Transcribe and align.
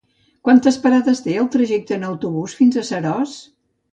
Quantes 0.47 0.79
parades 0.85 1.21
té 1.25 1.35
el 1.41 1.49
trajecte 1.57 1.95
en 1.97 2.07
autobús 2.09 2.57
fins 2.61 2.79
a 2.81 2.85
Seròs? 2.89 3.37